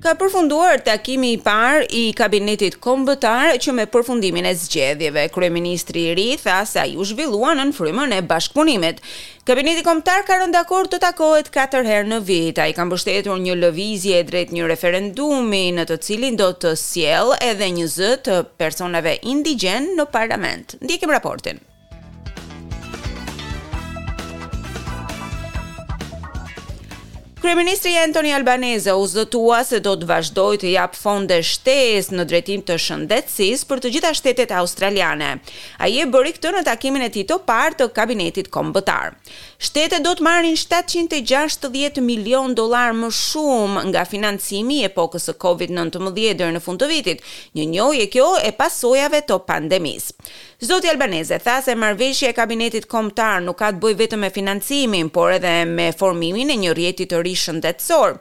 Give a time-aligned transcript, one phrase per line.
[0.00, 5.26] Ka përfunduar takimi i par i Kabinetit Kombëtar që me përfundimin e zgjedhjeve.
[5.34, 9.02] Kryeministri i ri tha se ai u zhvillua në frymën e bashkëpunimit.
[9.50, 12.62] Kabineti Kombëtar ka rënë dakord të takohet 4 herë në vit.
[12.64, 17.68] Ai ka mbështetur një lëvizje drejt një referendumi në të cilin do të sjellë edhe
[17.76, 20.78] një zë të personave indigjen në parlament.
[20.80, 21.60] Ndjekim raportin.
[27.40, 32.60] Kryeministri Antoni Albanese u zotua se do të vazhdoj të japë fonde shtes në drejtim
[32.68, 35.28] të shëndetsis për të gjitha shtetet australiane.
[35.80, 39.14] A je bëri këtë në takimin e ti të partë të kabinetit kombëtar.
[39.56, 46.36] Shtetet do të marrin 760 milion dolar më shumë nga financimi e pokës e COVID-19
[46.42, 47.24] dërë në fund të vitit,
[47.56, 50.10] një njoj e kjo e pasojave të pandemis.
[50.60, 55.08] Zoti Albanese tha se marveshje e kabinetit kombëtar nuk ka të bëj vetë me financimin,
[55.08, 58.16] por edhe me formimin e një rjetit të rjetit ri shëndetësor,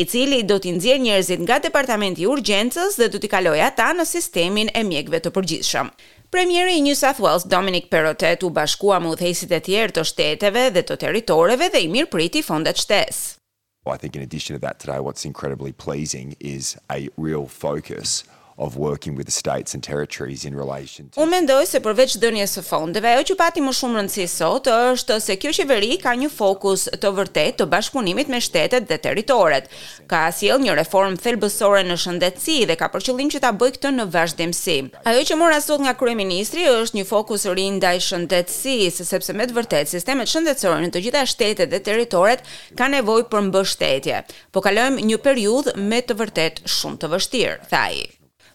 [0.00, 3.90] i cili do t'i nxjerr njerëzit nga departamenti i urgjencës dhe do t'i kalojë ata
[3.98, 5.90] në sistemin e mjekëve të përgjithshëm.
[6.34, 10.64] Premieri i New South Wales Dominic Perrottet u bashkua me udhëheqësit e tjerë të shteteve
[10.74, 13.36] dhe të territoreve dhe i mirëpriti fondet shtesë.
[13.84, 18.24] Well, I think in addition to that today what's incredibly pleasing is a real focus
[18.56, 22.52] of working with the states and territories in relation to Unë mendoj se përveç dhënies
[22.56, 26.28] së fondeve, ajo që pati më shumë rëndësi sot është se kjo qeveri ka një
[26.32, 29.66] fokus të vërtetë të bashkëpunimit me shtetet dhe territoret.
[30.12, 33.92] Ka sjell një reformë thelbësore në shëndetësi dhe ka për qëllim që ta bëj këtë
[33.98, 34.78] në vazhdimsi.
[35.08, 39.48] Ajo që mora sot nga kryeministri është një fokus i ri ndaj shëndetësisë, sepse me
[39.50, 42.44] të vërtetë sistemet shëndetësore në të gjitha shtetet dhe territoret
[42.78, 44.22] kanë nevojë për mbështetje.
[44.54, 47.94] Po kalojmë një periudhë me të vërtetë shumë të vështirë, thaj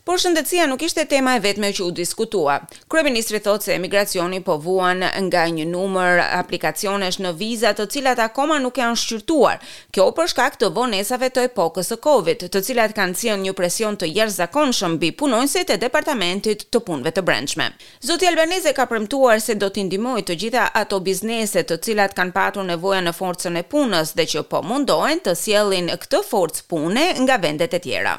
[0.10, 2.56] por shëndetësia nuk ishte tema e vetme që u diskutua.
[2.90, 8.58] Kryeministri thotë se emigracioni po vuan nga një numër aplikacionesh në vizat të cilat akoma
[8.64, 9.60] nuk janë shqyrtuar.
[9.94, 14.00] Kjo për shkak të vonesave të epokës së Covid, të cilat kanë sjellë një presion
[14.02, 17.70] të jashtëzakonshëm mbi punonjësit e departamentit të punëve të brendshme.
[18.10, 22.34] Zoti Albanese ka premtuar se do t'i ndihmojë të gjitha ato biznese të cilat kanë
[22.40, 27.06] patur nevojë në forcën e punës dhe që po mundohen të sjellin këtë forcë pune
[27.22, 28.18] nga vendet e tjera.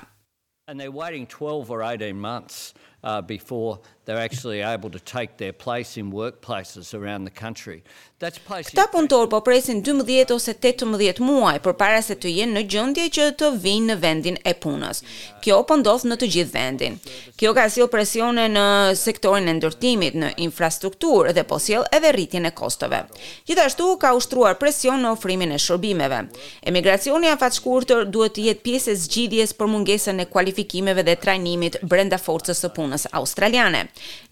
[0.70, 5.52] and they're waiting 12 or 18 months uh, before they're actually able to take their
[5.52, 7.82] place in workplaces around the country.
[8.20, 13.04] Këta punëtor po presin 12 ose 18 muaj për para se të jenë në gjëndje
[13.16, 14.98] që të vinë në vendin e punës.
[15.40, 16.98] Kjo po ndodh në të gjithë vendin.
[17.40, 18.64] Kjo ka sjell presione në
[19.00, 23.00] sektorin e ndërtimit, në infrastrukturë dhe po sjell edhe rritjen e kostove.
[23.48, 26.20] Gjithashtu ka ushtruar presion në ofrimin e shërbimeve.
[26.68, 31.80] Emigracioni a fatë shkurëtër duhet të jetë pjesës gjidjes për mungesën e kualifikimeve dhe trajnimit
[31.82, 33.84] brenda forcës së punës punës australiane.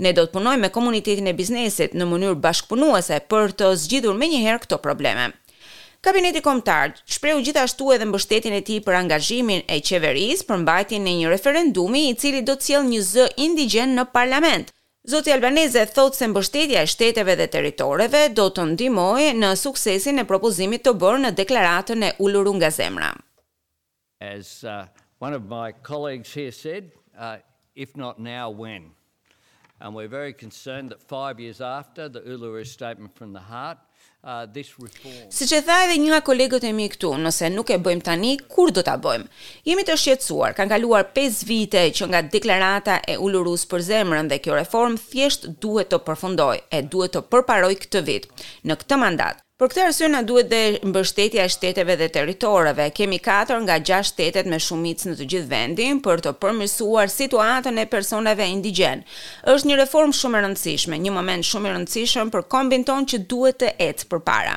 [0.02, 4.62] Ne do të punojmë me komunitetin e biznesit në mënyrë bashkëpunuese për të zgjidhur menjëherë
[4.64, 5.30] këto probleme.
[6.00, 11.14] Kabineti kombëtar shpreu gjithashtu edhe mbështetjen e tij për angazhimin e qeverisë për mbajtjen e
[11.20, 14.70] një referendumi i cili do të sjell një zë indigjen në parlament.
[15.08, 20.26] Zoti Albanese thotë se mbështetja e shteteve dhe territoreve do të ndihmojë në suksesin e
[20.30, 23.10] propozimit të bërë në deklaratën e ulur nga zemra.
[24.20, 24.86] As uh,
[25.18, 27.38] one of my colleagues here said, uh,
[27.84, 28.82] if not now when
[29.80, 33.78] and we're very concerned that 5 years after the Uluru statement from the heart
[34.30, 37.70] uh this reform Siç e tha edhe një nga kolegët e mi këtu, nëse nuk
[37.74, 39.28] e bëjmë tani, kur do ta bëjmë?
[39.68, 40.56] Jemi të shqetësuar.
[40.58, 45.46] kanë kaluar 5 vite që nga deklarata e Ulurus për zemrën dhe kjo reform thjesht
[45.62, 48.32] duhet të përfundojë, e duhet të përparoj këtë vit
[48.68, 49.44] në këtë mandat.
[49.58, 52.84] Për këtë arsye na duhet dhe mbështetja e shteteve dhe territoreve.
[52.94, 57.80] Kemi 4 nga 6 shtetet me shumicë në të gjithë vendin për të përmirësuar situatën
[57.82, 59.02] e personave indigjen.
[59.50, 63.22] Është një reform shumë e rëndësishme, një moment shumë i rëndësishëm për kombin ton që
[63.34, 64.54] duhet të ecë përpara.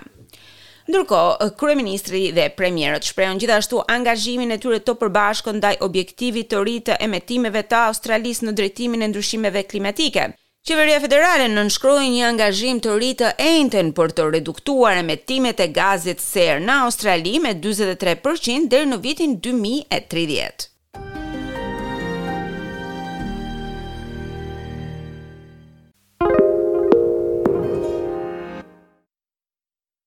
[0.91, 6.77] Ndërkohë, kryeministri dhe premierët shprehën gjithashtu angazhimin e tyre të përbashkët ndaj objektivit të ri
[6.91, 10.27] të emetimeve të Australisë në drejtimin e ndryshimeve klimatike.
[10.69, 15.69] Qeveria federale në nënshkroi një angazhim të ri të Enten për të reduktuar emetimet e
[15.81, 20.70] gazit serr në Australi me 43% deri në vitin 2030.